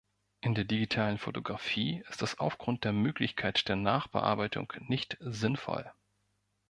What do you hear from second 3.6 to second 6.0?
der Nachbearbeitung nicht sinnvoll.